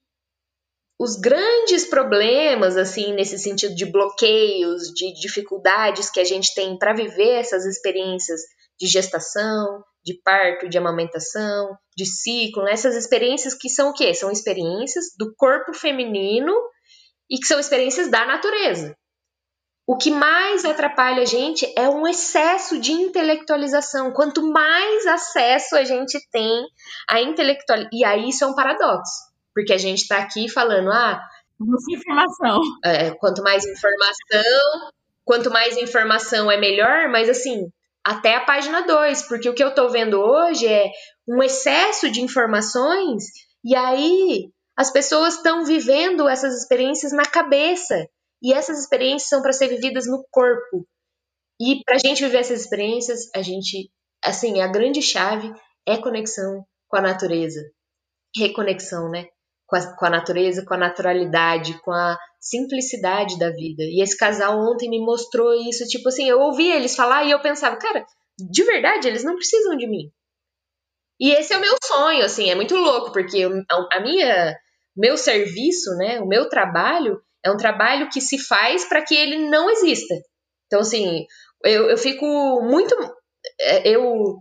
[0.98, 6.94] os grandes problemas, assim, nesse sentido de bloqueios, de dificuldades que a gente tem para
[6.94, 8.40] viver essas experiências
[8.78, 12.72] de gestação, de parto, de amamentação, de ciclo, né?
[12.72, 14.12] essas experiências que são o quê?
[14.12, 16.52] São experiências do corpo feminino
[17.30, 18.94] e que são experiências da natureza.
[19.86, 24.12] O que mais atrapalha a gente é um excesso de intelectualização.
[24.12, 26.66] Quanto mais acesso a gente tem
[27.08, 27.80] à intelectual.
[27.92, 29.12] E aí isso é um paradoxo.
[29.54, 31.20] Porque a gente está aqui falando, ah.
[31.60, 32.60] Muita informação.
[32.82, 34.90] É, quanto mais informação,
[35.24, 37.70] quanto mais informação é melhor, mas assim,
[38.04, 40.90] até a página 2, porque o que eu estou vendo hoje é
[41.26, 43.24] um excesso de informações,
[43.64, 48.06] e aí as pessoas estão vivendo essas experiências na cabeça.
[48.42, 50.86] E essas experiências são para ser vividas no corpo.
[51.60, 53.90] E para a gente viver essas experiências, a gente,
[54.22, 55.50] assim, a grande chave
[55.86, 57.60] é conexão com a natureza.
[58.36, 59.26] Reconexão, né?
[59.66, 63.82] Com a, com a natureza, com a naturalidade, com a simplicidade da vida.
[63.82, 67.40] E esse casal ontem me mostrou isso, tipo assim, eu ouvi eles falar e eu
[67.40, 68.04] pensava, cara,
[68.38, 70.10] de verdade, eles não precisam de mim.
[71.18, 73.48] E esse é o meu sonho, assim, é muito louco, porque
[73.92, 74.56] a minha,
[74.96, 79.48] meu serviço, né, o meu trabalho é um trabalho que se faz para que ele
[79.48, 80.14] não exista.
[80.66, 81.26] Então, assim,
[81.64, 82.26] eu, eu fico
[82.62, 82.94] muito.
[83.60, 84.38] É, eu,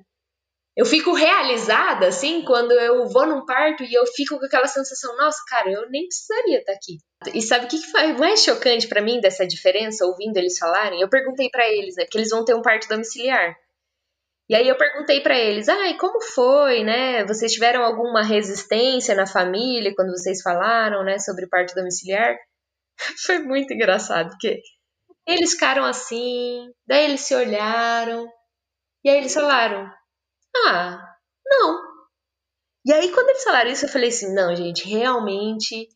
[0.75, 5.15] eu fico realizada, assim, quando eu vou num parto e eu fico com aquela sensação,
[5.17, 6.97] nossa, cara, eu nem precisaria estar aqui.
[7.33, 10.99] E sabe o que, que foi mais chocante para mim dessa diferença, ouvindo eles falarem?
[10.99, 13.55] Eu perguntei para eles, né, porque eles vão ter um parto domiciliar.
[14.49, 17.23] E aí eu perguntei para eles, ai, como foi, né?
[17.25, 22.36] Vocês tiveram alguma resistência na família quando vocês falaram, né, sobre parto domiciliar?
[23.25, 24.59] Foi muito engraçado, porque
[25.25, 28.27] eles ficaram assim, daí eles se olharam,
[29.03, 29.89] e aí eles falaram:
[30.56, 31.82] Ah, não.
[32.86, 35.88] E aí, quando eles falaram isso, eu falei assim: não, gente, realmente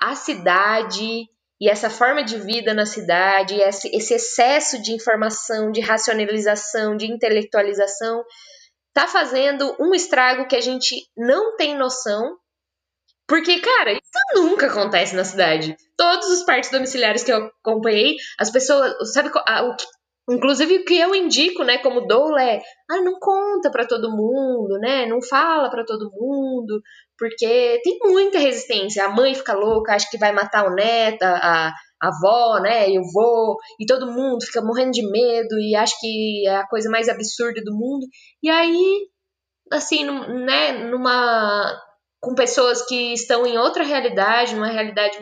[0.00, 1.28] a cidade
[1.60, 8.24] e essa forma de vida na cidade, esse, excesso de informação, de racionalização, de intelectualização,
[8.92, 12.36] tá fazendo um estrago que a gente não tem noção
[13.26, 14.00] porque, cara, isso
[14.34, 15.76] nunca acontece na cidade.
[15.96, 19.86] Todos os partos domiciliares que eu acompanhei, as pessoas, sabe, o que,
[20.28, 22.60] inclusive o que eu indico, né, como doula é,
[22.90, 25.06] ah, não conta para todo mundo, né?
[25.06, 26.80] Não fala para todo mundo,
[27.18, 29.04] porque tem muita resistência.
[29.04, 32.98] A mãe fica louca, acha que vai matar o neto, a, a avó, né, e
[32.98, 36.90] o vô, e todo mundo fica morrendo de medo e acha que é a coisa
[36.90, 38.06] mais absurda do mundo.
[38.42, 39.08] E aí,
[39.72, 40.04] assim,
[40.44, 41.74] né, numa
[42.20, 45.18] com pessoas que estão em outra realidade, numa realidade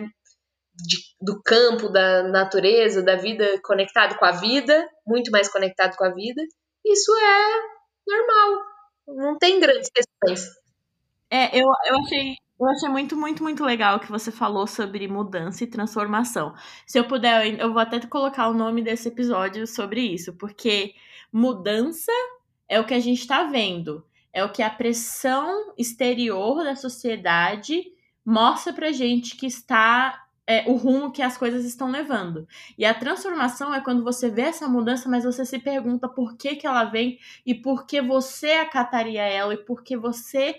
[0.75, 6.05] de, do campo, da natureza, da vida conectado com a vida, muito mais conectado com
[6.05, 6.43] a vida.
[6.85, 8.63] Isso é normal.
[9.09, 10.51] Não tem grandes questões.
[11.31, 12.35] É, eu, eu achei.
[12.61, 16.55] Eu achei muito, muito, muito legal que você falou sobre mudança e transformação.
[16.87, 20.95] Se eu puder, eu vou até colocar o nome desse episódio sobre isso, porque
[21.33, 22.13] mudança
[22.69, 27.85] é o que a gente está vendo é o que a pressão exterior da sociedade
[28.27, 32.47] mostra pra gente que está é, o rumo que as coisas estão levando.
[32.77, 36.57] E a transformação é quando você vê essa mudança, mas você se pergunta por que,
[36.57, 40.57] que ela vem e por que você acataria ela e por que você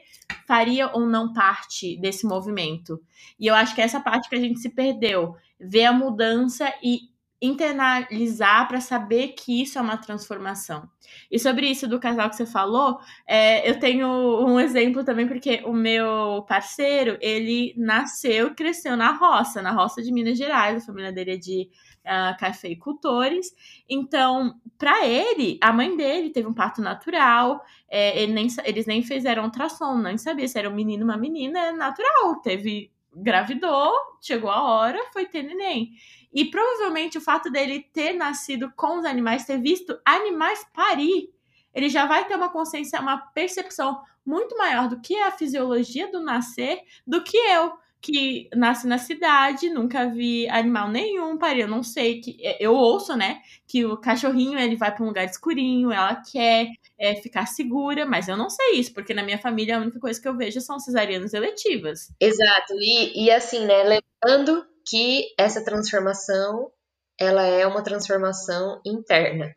[0.48, 3.02] faria ou não parte desse movimento.
[3.40, 5.36] E eu acho que é essa parte que a gente se perdeu.
[5.60, 10.90] Ver a mudança e internalizar para saber que isso é uma transformação.
[11.30, 14.08] E sobre isso do casal que você falou, é, eu tenho
[14.46, 20.02] um exemplo também, porque o meu parceiro, ele nasceu e cresceu na roça, na roça
[20.02, 21.70] de Minas Gerais, a família dele é de
[22.06, 23.52] uh, cafeicultores.
[23.90, 29.04] Então, para ele, a mãe dele teve um parto natural, é, ele nem, eles nem
[29.04, 33.94] fizeram ultrassom, nem sabia se era um menino ou uma menina, é natural, teve gravidou,
[34.22, 35.92] chegou a hora, foi ter neném.
[36.36, 41.34] E provavelmente o fato dele ter nascido com os animais, ter visto animais parir,
[41.74, 46.12] ele já vai ter uma consciência, uma percepção muito maior do que é a fisiologia
[46.12, 47.72] do nascer do que eu,
[48.02, 51.62] que nasci na cidade, nunca vi animal nenhum parir.
[51.62, 55.24] Eu não sei que eu ouço, né, que o cachorrinho ele vai para um lugar
[55.24, 56.68] escurinho, ela quer
[57.00, 60.22] é, ficar segura, mas eu não sei isso, porque na minha família a única coisa
[60.22, 62.14] que eu vejo são cesarianas eletivas.
[62.20, 62.74] Exato.
[62.74, 66.72] E, e assim, né, lembrando que essa transformação
[67.20, 69.56] ela é uma transformação interna.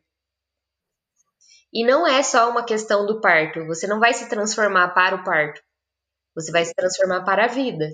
[1.72, 3.66] E não é só uma questão do parto.
[3.66, 5.60] Você não vai se transformar para o parto.
[6.34, 7.90] Você vai se transformar para a vida.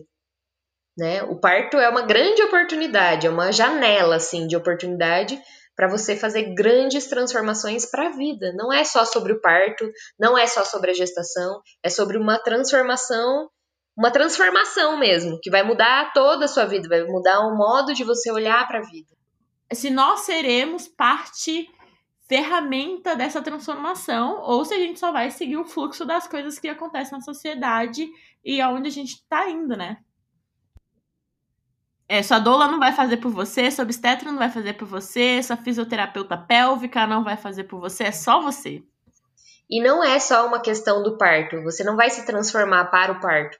[0.96, 1.22] Né?
[1.24, 5.42] O parto é uma grande oportunidade, é uma janela assim de oportunidade
[5.74, 8.52] para você fazer grandes transformações para a vida.
[8.54, 12.38] Não é só sobre o parto, não é só sobre a gestação, é sobre uma
[12.38, 13.50] transformação
[13.96, 18.04] uma transformação mesmo, que vai mudar toda a sua vida, vai mudar o modo de
[18.04, 19.14] você olhar para a vida.
[19.72, 21.68] Se nós seremos parte
[22.26, 26.68] ferramenta dessa transformação, ou se a gente só vai seguir o fluxo das coisas que
[26.68, 28.08] acontecem na sociedade
[28.44, 29.98] e aonde a gente está indo, né?
[32.08, 35.42] É, sua doula não vai fazer por você, sua obstetra não vai fazer por você,
[35.42, 38.82] sua fisioterapeuta pélvica não vai fazer por você, é só você.
[39.70, 43.20] E não é só uma questão do parto, você não vai se transformar para o
[43.20, 43.58] parto,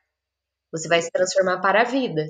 [0.74, 2.26] você vai se transformar para a vida.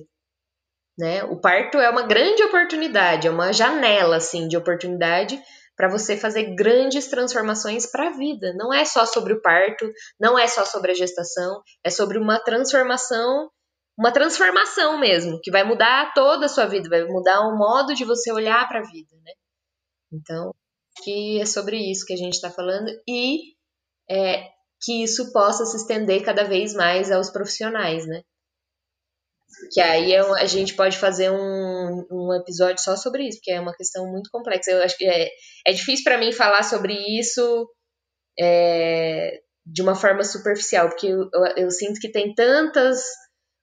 [0.98, 1.24] Né?
[1.24, 5.42] O parto é uma grande oportunidade, é uma janela assim de oportunidade
[5.74, 8.52] para você fazer grandes transformações para a vida.
[8.54, 9.90] Não é só sobre o parto,
[10.20, 13.50] não é só sobre a gestação, é sobre uma transformação
[13.96, 18.04] uma transformação mesmo, que vai mudar toda a sua vida, vai mudar o modo de
[18.04, 19.32] você olhar para a vida, né?
[20.12, 20.52] Então,
[21.02, 23.54] que é sobre isso que a gente está falando e
[24.10, 24.48] é,
[24.82, 28.22] que isso possa se estender cada vez mais aos profissionais, né?
[29.72, 33.60] Que aí é a gente pode fazer um, um episódio só sobre isso, porque é
[33.60, 34.70] uma questão muito complexa.
[34.70, 35.28] Eu acho que é,
[35.66, 37.68] é difícil para mim falar sobre isso
[38.38, 43.02] é, de uma forma superficial, porque eu, eu, eu sinto que tem tantas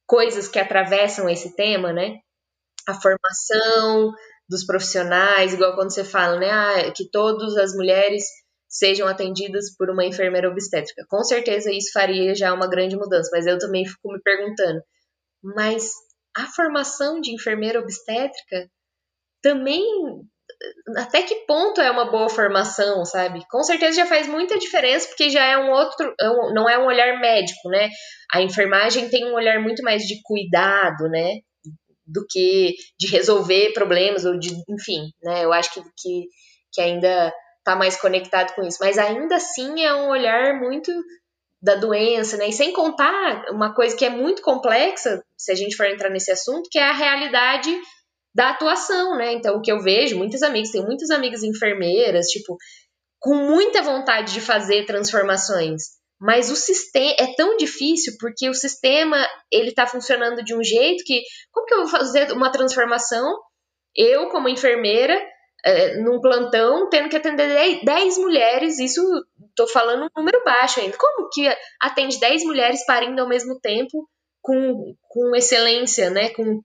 [0.08, 2.18] coisas que atravessam esse tema, né?
[2.88, 4.12] A formação
[4.50, 6.50] dos profissionais, igual quando você fala, né?
[6.50, 8.24] Ah, que todas as mulheres
[8.68, 11.06] sejam atendidas por uma enfermeira obstétrica.
[11.10, 14.82] Com certeza isso faria já uma grande mudança, mas eu também fico me perguntando,
[15.44, 15.92] mas
[16.36, 18.70] a formação de enfermeira obstétrica
[19.42, 19.84] também
[20.98, 23.42] até que ponto é uma boa formação, sabe?
[23.50, 26.86] Com certeza já faz muita diferença, porque já é um outro, é não é um
[26.86, 27.90] olhar médico, né?
[28.34, 31.40] A enfermagem tem um olhar muito mais de cuidado, né?
[32.06, 35.46] Do que de resolver problemas, ou de, enfim, né?
[35.46, 36.26] Eu acho que, que,
[36.74, 37.34] que ainda
[37.64, 38.78] tá mais conectado com isso.
[38.82, 40.92] Mas ainda assim é um olhar muito
[41.62, 42.50] da doença, né?
[42.50, 46.32] E sem contar uma coisa que é muito complexa, se a gente for entrar nesse
[46.32, 47.72] assunto, que é a realidade
[48.34, 49.34] da atuação, né?
[49.34, 52.58] Então, o que eu vejo, muitos amigos, tenho muitas amigas enfermeiras, tipo,
[53.20, 55.84] com muita vontade de fazer transformações,
[56.20, 59.18] mas o sistema é tão difícil porque o sistema
[59.52, 63.40] ele tá funcionando de um jeito que como que eu vou fazer uma transformação?
[63.96, 65.20] Eu como enfermeira
[65.66, 69.02] é, num plantão tendo que atender 10 mulheres, isso
[69.66, 70.98] tô falando um número baixo ainda.
[70.98, 71.48] Como que
[71.80, 74.08] atende 10 mulheres parindo ao mesmo tempo
[74.42, 76.30] com, com excelência, né?
[76.30, 76.62] Com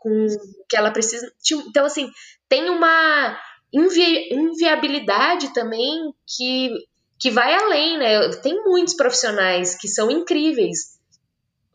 [0.00, 0.26] com
[0.68, 1.30] que ela precisa.
[1.68, 2.10] Então, assim,
[2.48, 3.38] tem uma
[3.72, 6.70] invi inviabilidade também que,
[7.18, 8.30] que vai além, né?
[8.42, 10.98] Tem muitos profissionais que são incríveis,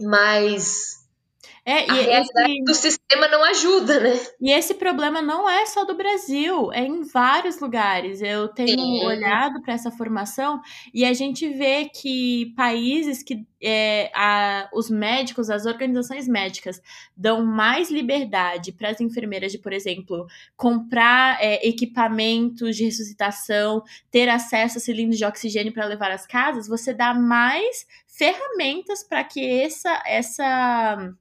[0.02, 1.05] mas
[1.66, 2.64] é, e a realidade esse...
[2.64, 4.20] do sistema não ajuda, né?
[4.40, 8.22] E esse problema não é só do Brasil, é em vários lugares.
[8.22, 9.04] Eu tenho Sim.
[9.04, 10.62] olhado para essa formação
[10.94, 16.80] e a gente vê que países que é, a, os médicos, as organizações médicas,
[17.18, 24.30] dão mais liberdade para as enfermeiras de, por exemplo, comprar é, equipamentos de ressuscitação, ter
[24.30, 29.44] acesso a cilindros de oxigênio para levar às casas, você dá mais ferramentas para que
[29.44, 31.12] essa, essa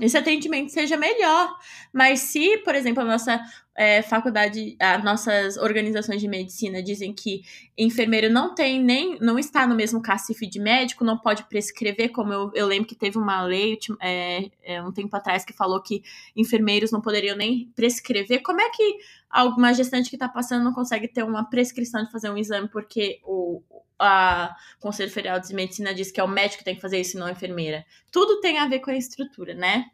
[0.00, 1.54] esse atendimento seja melhor.
[1.92, 3.40] Mas se, por exemplo, a nossa
[3.76, 7.42] é, faculdade, as nossas organizações de medicina dizem que
[7.76, 12.32] enfermeiro não tem nem, não está no mesmo cacife de médico, não pode prescrever, como
[12.32, 16.02] eu, eu lembro que teve uma lei é, é, um tempo atrás que falou que
[16.34, 18.42] enfermeiros não poderiam nem prescrever.
[18.42, 18.98] Como é que
[19.32, 23.20] alguma gestante que está passando não consegue ter uma prescrição de fazer um exame porque
[23.24, 23.62] o,
[23.98, 27.16] a Conselho Federal de Medicina diz que é o médico que tem que fazer isso
[27.16, 27.84] e não a enfermeira.
[28.10, 29.86] Tudo tem a ver com a estrutura, né?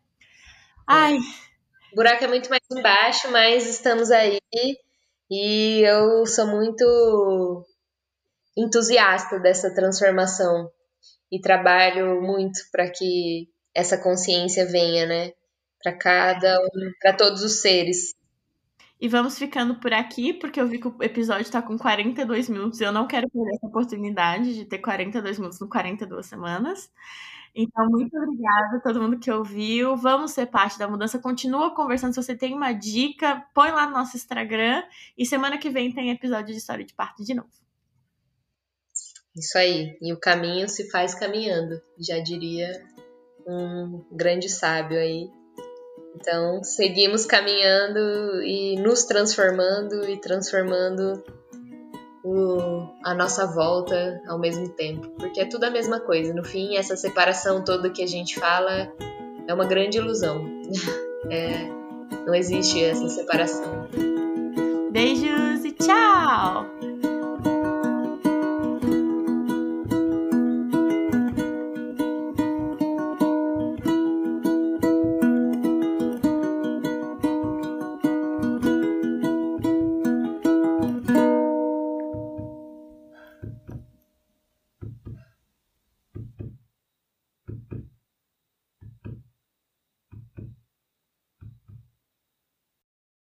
[0.86, 1.16] Ai.
[1.92, 4.38] O buraco é muito mais embaixo, mas estamos aí
[5.30, 7.64] e eu sou muito
[8.56, 10.70] entusiasta dessa transformação
[11.30, 15.32] e trabalho muito para que essa consciência venha, né?
[15.82, 18.14] Para cada um, para todos os seres.
[19.00, 22.80] E vamos ficando por aqui, porque eu vi que o episódio está com 42 minutos
[22.80, 26.90] e eu não quero perder essa oportunidade de ter 42 minutos no 42 semanas.
[27.54, 29.96] Então, muito obrigada a todo mundo que ouviu.
[29.96, 31.18] Vamos ser parte da mudança.
[31.18, 32.12] Continua conversando.
[32.12, 34.82] Se você tem uma dica, põe lá no nosso Instagram.
[35.16, 37.48] E semana que vem tem episódio de História de Parto de novo.
[39.34, 39.96] Isso aí.
[40.02, 41.80] E o caminho se faz caminhando.
[41.98, 42.70] Já diria
[43.46, 45.30] um grande sábio aí
[46.20, 51.22] então, seguimos caminhando e nos transformando e transformando
[52.24, 56.34] o, a nossa volta ao mesmo tempo, porque é tudo a mesma coisa.
[56.34, 58.92] No fim, essa separação toda que a gente fala
[59.46, 60.44] é uma grande ilusão.
[61.30, 61.50] É,
[62.24, 63.88] não existe essa separação.
[64.92, 66.64] Beijos e tchau!